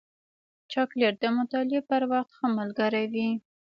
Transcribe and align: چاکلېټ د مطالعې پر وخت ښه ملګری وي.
چاکلېټ 0.71 1.15
د 1.21 1.25
مطالعې 1.37 1.81
پر 1.89 2.01
وخت 2.11 2.31
ښه 2.37 2.47
ملګری 2.57 3.05
وي. 3.13 3.29